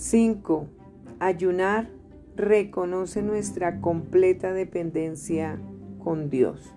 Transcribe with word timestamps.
5. 0.00 0.66
Ayunar 1.18 1.90
reconoce 2.34 3.20
nuestra 3.20 3.82
completa 3.82 4.54
dependencia 4.54 5.60
con 6.02 6.30
Dios. 6.30 6.74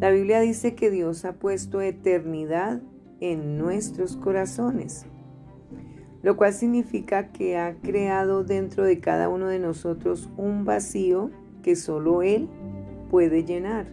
La 0.00 0.08
Biblia 0.10 0.40
dice 0.40 0.74
que 0.74 0.90
Dios 0.90 1.26
ha 1.26 1.34
puesto 1.34 1.82
eternidad 1.82 2.80
en 3.20 3.58
nuestros 3.58 4.16
corazones, 4.16 5.04
lo 6.22 6.38
cual 6.38 6.54
significa 6.54 7.30
que 7.30 7.58
ha 7.58 7.74
creado 7.82 8.42
dentro 8.42 8.84
de 8.84 8.98
cada 8.98 9.28
uno 9.28 9.48
de 9.48 9.58
nosotros 9.58 10.30
un 10.38 10.64
vacío 10.64 11.30
que 11.62 11.76
solo 11.76 12.22
Él 12.22 12.48
puede 13.10 13.44
llenar. 13.44 13.84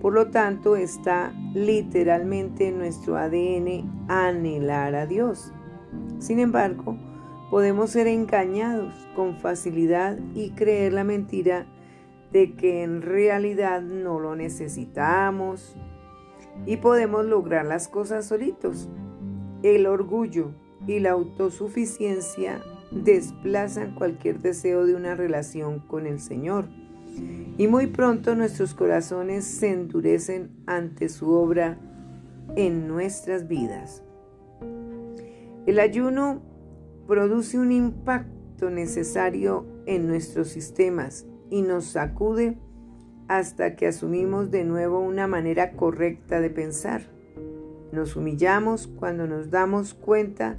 Por 0.00 0.14
lo 0.14 0.28
tanto, 0.30 0.76
está 0.76 1.34
literalmente 1.52 2.68
en 2.68 2.78
nuestro 2.78 3.18
ADN 3.18 4.06
anhelar 4.08 4.94
a 4.94 5.04
Dios. 5.04 5.52
Sin 6.20 6.38
embargo, 6.38 6.96
podemos 7.50 7.90
ser 7.90 8.06
engañados 8.06 8.94
con 9.14 9.36
facilidad 9.36 10.18
y 10.34 10.50
creer 10.50 10.92
la 10.92 11.04
mentira 11.04 11.66
de 12.32 12.54
que 12.54 12.82
en 12.82 13.02
realidad 13.02 13.80
no 13.80 14.20
lo 14.20 14.36
necesitamos 14.36 15.76
y 16.66 16.76
podemos 16.76 17.24
lograr 17.24 17.64
las 17.64 17.88
cosas 17.88 18.26
solitos. 18.26 18.88
El 19.62 19.86
orgullo 19.86 20.52
y 20.86 21.00
la 21.00 21.10
autosuficiencia 21.10 22.60
desplazan 22.90 23.94
cualquier 23.94 24.40
deseo 24.40 24.86
de 24.86 24.94
una 24.94 25.14
relación 25.14 25.80
con 25.80 26.06
el 26.06 26.20
Señor. 26.20 26.66
Y 27.56 27.66
muy 27.66 27.88
pronto 27.88 28.34
nuestros 28.34 28.74
corazones 28.74 29.44
se 29.44 29.70
endurecen 29.72 30.50
ante 30.66 31.08
su 31.08 31.30
obra 31.30 31.78
en 32.56 32.86
nuestras 32.86 33.48
vidas. 33.48 34.02
El 35.66 35.80
ayuno 35.80 36.40
produce 37.08 37.58
un 37.58 37.72
impacto 37.72 38.68
necesario 38.68 39.64
en 39.86 40.06
nuestros 40.06 40.48
sistemas 40.48 41.26
y 41.48 41.62
nos 41.62 41.86
sacude 41.86 42.58
hasta 43.28 43.76
que 43.76 43.86
asumimos 43.86 44.50
de 44.50 44.64
nuevo 44.64 45.00
una 45.00 45.26
manera 45.26 45.72
correcta 45.72 46.38
de 46.40 46.50
pensar. 46.50 47.00
Nos 47.92 48.14
humillamos 48.14 48.86
cuando 48.86 49.26
nos 49.26 49.50
damos 49.50 49.94
cuenta 49.94 50.58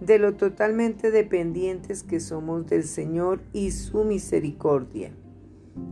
de 0.00 0.18
lo 0.18 0.34
totalmente 0.34 1.12
dependientes 1.12 2.02
que 2.02 2.18
somos 2.18 2.66
del 2.66 2.82
Señor 2.82 3.40
y 3.52 3.70
su 3.70 4.02
misericordia. 4.02 5.12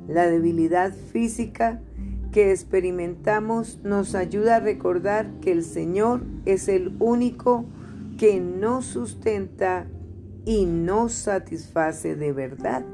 La 0.09 0.27
debilidad 0.27 0.93
física 0.93 1.81
que 2.33 2.51
experimentamos 2.51 3.79
nos 3.85 4.17
ayuda 4.17 4.57
a 4.57 4.61
recordar 4.61 5.31
que 5.41 5.53
el 5.53 5.63
Señor 5.63 6.23
es 6.45 6.67
el 6.67 6.97
único 6.99 7.67
que 8.19 8.41
nos 8.41 8.87
sustenta 8.87 9.87
y 10.45 10.67
nos 10.67 11.13
satisface 11.13 12.17
de 12.17 12.33
verdad. 12.33 12.85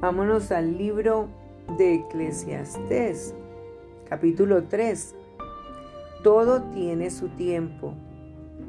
Vámonos 0.00 0.50
al 0.50 0.78
libro 0.78 1.28
de 1.76 1.96
Eclesiastés, 1.96 3.34
capítulo 4.08 4.64
3. 4.64 5.14
Todo 6.22 6.62
tiene 6.64 7.10
su 7.10 7.28
tiempo, 7.28 7.94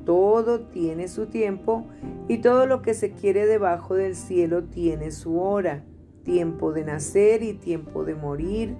todo 0.05 0.61
tiene 0.61 1.07
su 1.07 1.27
tiempo 1.27 1.85
y 2.27 2.39
todo 2.39 2.65
lo 2.65 2.81
que 2.81 2.93
se 2.93 3.11
quiere 3.11 3.45
debajo 3.45 3.95
del 3.95 4.15
cielo 4.15 4.63
tiene 4.63 5.11
su 5.11 5.39
hora. 5.39 5.83
Tiempo 6.23 6.71
de 6.71 6.85
nacer 6.85 7.43
y 7.43 7.53
tiempo 7.53 8.03
de 8.05 8.15
morir, 8.15 8.75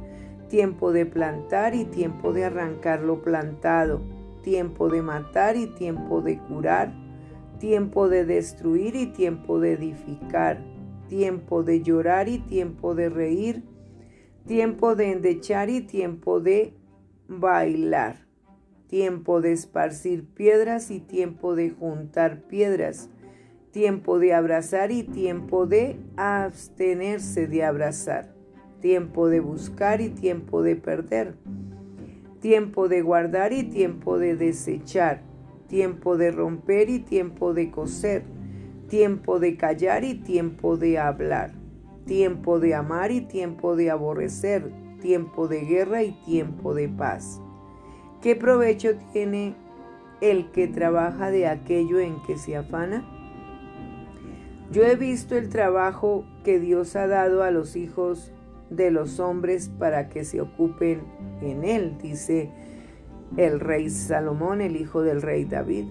tiempo 0.48 0.92
de 0.92 1.06
plantar 1.06 1.74
y 1.74 1.86
tiempo 1.86 2.34
de 2.34 2.46
arrancar 2.46 3.02
lo 3.02 3.22
plantado, 3.22 4.02
tiempo 4.42 4.90
de 4.90 5.02
matar 5.02 5.56
y 5.56 5.68
tiempo 5.68 6.22
de 6.22 6.38
curar 6.40 6.94
tiempo 7.62 8.10
de 8.10 8.26
destruir 8.26 8.96
y 8.96 9.06
tiempo 9.06 9.60
de 9.60 9.74
edificar, 9.74 10.66
tiempo 11.08 11.62
de 11.62 11.84
llorar 11.84 12.28
y 12.28 12.40
tiempo 12.40 12.96
de 12.96 13.08
reír, 13.08 13.64
tiempo 14.48 14.96
de 14.96 15.12
endechar 15.12 15.70
y 15.70 15.82
tiempo 15.82 16.40
de 16.40 16.74
bailar, 17.28 18.26
tiempo 18.88 19.42
de 19.42 19.52
esparcir 19.52 20.26
piedras 20.26 20.90
y 20.90 21.02
tiempo 21.02 21.54
de 21.54 21.70
juntar 21.70 22.48
piedras, 22.48 23.12
tiempo 23.70 24.18
de 24.18 24.34
abrazar 24.34 24.92
y 24.92 25.04
tiempo 25.04 25.68
de 25.68 26.00
abstenerse 26.18 27.46
de 27.46 27.64
abrazar, 27.64 28.34
tiempo 28.80 29.30
de 29.30 29.40
buscar 29.40 30.02
y 30.02 30.10
tiempo 30.10 30.64
de 30.64 30.78
perder, 30.78 31.36
tiempo 32.42 32.90
de 32.90 33.02
guardar 33.02 33.54
y 33.54 33.64
tiempo 33.64 34.18
de 34.18 34.36
desechar 34.36 35.32
tiempo 35.72 36.18
de 36.18 36.32
romper 36.32 36.90
y 36.90 37.00
tiempo 37.00 37.54
de 37.54 37.72
coser, 37.72 38.24
tiempo 38.90 39.40
de 39.40 39.56
callar 39.56 40.04
y 40.04 40.16
tiempo 40.16 40.76
de 40.76 41.00
hablar, 41.00 41.54
tiempo 42.06 42.60
de 42.60 42.76
amar 42.76 43.10
y 43.10 43.22
tiempo 43.22 43.78
de 43.78 43.90
aborrecer, 43.90 44.70
tiempo 45.00 45.48
de 45.48 45.62
guerra 45.62 46.04
y 46.04 46.12
tiempo 46.26 46.74
de 46.74 46.90
paz. 46.90 47.42
¿Qué 48.22 48.36
provecho 48.36 48.98
tiene 49.14 49.56
el 50.20 50.52
que 50.52 50.68
trabaja 50.68 51.32
de 51.32 51.48
aquello 51.48 52.02
en 52.02 52.22
que 52.24 52.38
se 52.38 52.58
afana? 52.58 53.08
Yo 54.74 54.84
he 54.84 54.98
visto 54.98 55.38
el 55.38 55.48
trabajo 55.48 56.26
que 56.44 56.60
Dios 56.60 56.98
ha 56.98 57.08
dado 57.08 57.44
a 57.44 57.52
los 57.52 57.78
hijos 57.78 58.34
de 58.70 58.92
los 58.92 59.22
hombres 59.22 59.70
para 59.70 60.10
que 60.10 60.26
se 60.26 60.42
ocupen 60.42 61.04
en 61.42 61.64
él, 61.64 61.98
dice 62.02 62.50
el 63.38 63.60
rey 63.60 63.90
Salomón, 63.90 64.62
el 64.62 64.76
hijo 64.76 65.02
del 65.02 65.22
rey 65.22 65.46
David. 65.46 65.86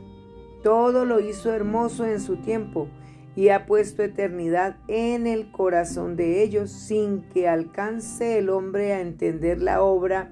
Todo 0.62 1.04
lo 1.04 1.20
hizo 1.20 1.52
hermoso 1.52 2.04
en 2.04 2.20
su 2.20 2.36
tiempo 2.36 2.88
y 3.36 3.48
ha 3.48 3.66
puesto 3.66 4.02
eternidad 4.02 4.76
en 4.88 5.26
el 5.26 5.50
corazón 5.50 6.16
de 6.16 6.42
ellos 6.42 6.70
sin 6.70 7.22
que 7.22 7.48
alcance 7.48 8.38
el 8.38 8.50
hombre 8.50 8.92
a 8.92 9.00
entender 9.00 9.62
la 9.62 9.82
obra 9.82 10.30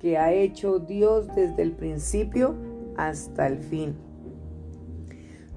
que 0.00 0.16
ha 0.16 0.32
hecho 0.32 0.78
Dios 0.78 1.28
desde 1.34 1.62
el 1.62 1.72
principio 1.72 2.54
hasta 2.96 3.46
el 3.46 3.58
fin. 3.58 3.96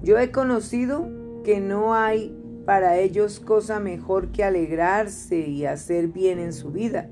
Yo 0.02 0.18
he 0.18 0.30
conocido 0.30 1.08
que 1.44 1.60
no 1.60 1.94
hay 1.94 2.36
para 2.66 2.98
ellos 2.98 3.40
cosa 3.40 3.80
mejor 3.80 4.32
que 4.32 4.44
alegrarse 4.44 5.38
y 5.38 5.66
hacer 5.66 6.08
bien 6.08 6.38
en 6.38 6.52
su 6.52 6.70
vida, 6.72 7.08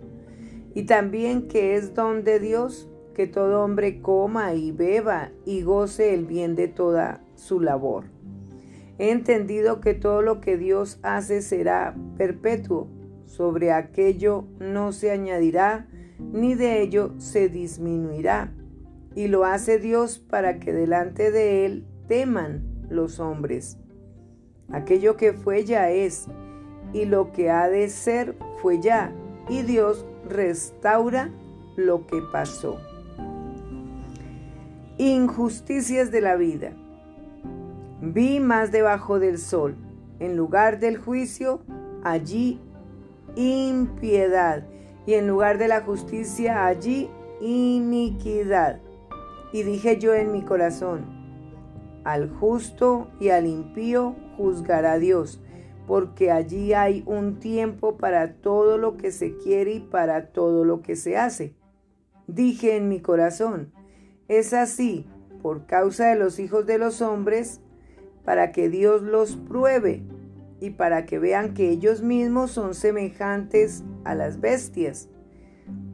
y 0.75 0.85
también 0.85 1.49
que 1.49 1.77
es 1.77 1.95
don 1.95 2.25
de 2.25 2.41
Dios 2.41 2.89
que 3.15 3.27
todo 3.27 3.63
hombre 3.63 4.01
coma 4.01 4.55
y 4.55 4.73
beba 4.73 5.31
y 5.45 5.63
goce 5.63 6.15
el 6.15 6.25
bien 6.25 6.55
de 6.55 6.69
toda 6.69 7.23
su 7.35 7.61
labor. 7.61 8.05
He 8.99 9.11
entendido 9.11 9.81
que 9.81 9.95
todo 9.95 10.23
lo 10.23 10.41
que 10.41 10.57
Dios 10.57 10.99
hace 11.03 11.43
será 11.43 11.95
perpetuo, 12.17 12.89
sobre 13.27 13.73
aquello 13.73 14.45
no 14.61 14.93
se 14.93 15.11
añadirá, 15.11 15.89
ni 16.19 16.55
de 16.55 16.83
ello 16.83 17.15
se 17.19 17.49
disminuirá, 17.49 18.53
y 19.15 19.29
lo 19.29 19.45
hace 19.45 19.79
Dios 19.79 20.19
para 20.19 20.59
que 20.59 20.73
delante 20.73 21.31
de 21.31 21.67
Él 21.67 21.87
teman 22.07 22.87
los 22.89 23.21
hombres. 23.21 23.79
Aquello 24.71 25.17
que 25.17 25.33
fue 25.33 25.65
ya 25.65 25.91
es, 25.91 26.29
y 26.93 27.07
lo 27.07 27.33
que 27.33 27.51
ha 27.51 27.69
de 27.69 27.89
ser 27.89 28.37
fue 28.61 28.81
ya, 28.81 29.15
y 29.49 29.63
Dios 29.63 30.07
restaura 30.33 31.31
lo 31.77 32.07
que 32.07 32.21
pasó. 32.33 32.79
Injusticias 34.99 36.11
de 36.11 36.21
la 36.21 36.37
vida. 36.37 36.73
Vi 38.01 38.41
más 38.41 38.73
debajo 38.73 39.19
del 39.19 39.39
sol, 39.39 39.77
en 40.19 40.37
lugar 40.37 40.81
del 40.81 40.99
juicio, 40.99 41.61
allí 42.03 42.61
impiedad, 43.37 44.67
y 45.07 45.15
en 45.15 45.27
lugar 45.27 45.59
de 45.59 45.69
la 45.69 45.83
justicia, 45.83 46.67
allí 46.67 47.09
iniquidad. 47.41 48.81
Y 49.53 49.63
dije 49.63 49.99
yo 49.99 50.15
en 50.15 50.33
mi 50.33 50.43
corazón, 50.43 51.05
al 52.05 52.31
justo 52.31 53.09
y 53.21 53.29
al 53.31 53.47
impío 53.47 54.15
juzgará 54.37 54.99
Dios, 54.99 55.41
porque 55.87 56.31
allí 56.31 56.73
hay 56.73 57.03
un 57.07 57.39
tiempo 57.39 57.97
para 57.97 58.35
todo 58.35 58.79
lo 58.79 58.97
que 58.97 59.11
se 59.11 59.37
quiere 59.37 59.75
y 59.75 59.81
para 59.81 60.33
todo 60.33 60.65
lo 60.65 60.83
que 60.83 60.97
se 60.97 61.17
hace. 61.17 61.55
Dije 62.27 62.77
en 62.77 62.89
mi 62.89 63.01
corazón, 63.01 63.73
es 64.29 64.55
así 64.55 65.07
por 65.43 65.67
causa 65.67 66.07
de 66.07 66.17
los 66.17 66.39
hijos 66.39 66.67
de 66.67 66.79
los 66.79 67.03
hombres, 67.03 67.61
para 68.25 68.53
que 68.53 68.69
Dios 68.69 69.03
los 69.03 69.37
pruebe 69.37 70.03
y 70.61 70.71
para 70.71 71.05
que 71.07 71.19
vean 71.19 71.55
que 71.55 71.71
ellos 71.71 72.03
mismos 72.03 72.53
son 72.53 72.75
semejantes 72.75 73.83
a 74.05 74.15
las 74.15 74.41
bestias. 74.41 75.09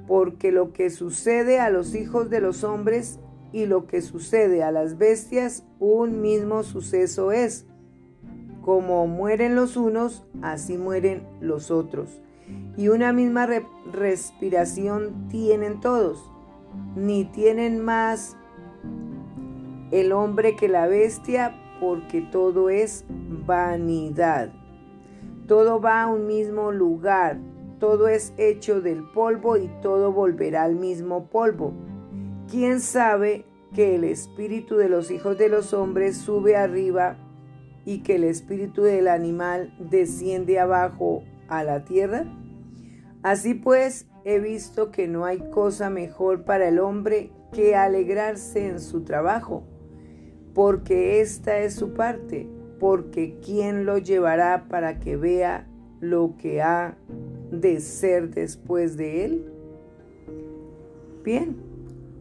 Porque 0.07 0.53
lo 0.53 0.73
que 0.73 0.91
sucede 0.91 1.59
a 1.59 1.71
los 1.71 1.95
hijos 1.95 2.29
de 2.29 2.41
los 2.41 2.65
hombres 2.65 3.19
y 3.53 3.65
lo 3.65 3.87
que 3.87 4.03
sucede 4.03 4.63
a 4.63 4.71
las 4.71 4.99
bestias, 4.99 5.65
un 5.79 6.21
mismo 6.21 6.63
suceso 6.63 7.33
es. 7.33 7.67
Como 8.69 9.07
mueren 9.07 9.55
los 9.55 9.79
unos, 9.79 10.27
así 10.43 10.77
mueren 10.77 11.23
los 11.41 11.71
otros. 11.71 12.21
Y 12.77 12.89
una 12.89 13.15
misma 13.15 13.49
respiración 13.91 15.27
tienen 15.31 15.81
todos 15.81 16.31
ni 16.95 17.25
tienen 17.25 17.83
más 17.83 18.37
el 19.91 20.13
hombre 20.13 20.55
que 20.55 20.69
la 20.69 20.87
bestia, 20.87 21.59
porque 21.81 22.21
todo 22.21 22.69
es 22.69 23.07
vanidad. 23.09 24.53
Todo 25.47 25.81
va 25.81 26.03
a 26.03 26.07
un 26.07 26.27
mismo 26.27 26.71
lugar, 26.71 27.39
todo 27.81 28.07
es 28.07 28.35
hecho 28.37 28.83
del 28.83 29.03
polvo 29.03 29.57
y 29.57 29.71
todo 29.81 30.13
volverá 30.13 30.65
al 30.65 30.75
mismo 30.75 31.31
polvo. 31.31 31.73
¿Quién 32.51 32.81
sabe 32.81 33.47
que 33.73 33.95
el 33.95 34.05
espíritu 34.05 34.77
de 34.77 34.91
los 34.91 35.11
hijos 35.11 35.39
de 35.39 35.49
los 35.49 35.73
hombres 35.73 36.19
sube 36.19 36.55
arriba 36.55 37.17
y 37.89 38.01
que 38.01 38.17
el 38.17 38.25
espíritu 38.25 38.83
del 38.83 39.09
animal 39.09 39.73
desciende 39.79 40.59
abajo 40.59 41.23
a 41.49 41.65
la 41.65 41.87
tierra? 41.87 42.27
Así 43.23 43.55
pues, 43.55 44.07
he 44.27 44.41
visto 44.41 44.91
que 44.91 45.09
no 45.09 45.25
hay 45.25 45.39
cosa 45.51 45.89
mejor 45.89 46.45
para 46.45 46.69
el 46.69 46.81
hombre 46.81 47.31
que 47.51 47.77
alegrarse 47.77 48.69
en 48.69 48.79
su 48.79 49.05
trabajo, 49.05 49.63
porque 50.53 51.23
esta 51.23 51.61
es 51.61 51.77
su 51.77 51.95
parte, 51.95 52.47
porque 52.79 53.39
¿quién 53.43 53.87
lo 53.87 53.97
llevará 53.97 54.67
para 54.69 54.99
que 54.99 55.17
vea 55.17 55.67
lo 55.99 56.35
que 56.37 56.61
ha 56.61 56.95
de 57.51 57.81
ser 57.81 58.29
después 58.29 58.99
de 58.99 59.25
él? 59.25 59.53
Bien, 61.25 61.57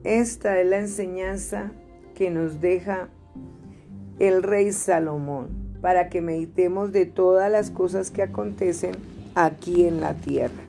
esta 0.06 0.62
es 0.62 0.66
la 0.66 0.80
enseñanza 0.80 1.74
que 2.16 2.30
nos 2.30 2.62
deja 2.62 3.10
el 4.20 4.44
rey 4.44 4.72
Salomón 4.72 5.50
para 5.82 6.10
que 6.10 6.22
meditemos 6.22 6.92
de 6.92 7.06
todas 7.06 7.52
las 7.52 7.70
cosas 7.72 8.12
que 8.12 8.24
acontecen 8.24 8.94
aquí 9.36 9.86
en 9.86 10.02
la 10.02 10.16
tierra. 10.16 10.67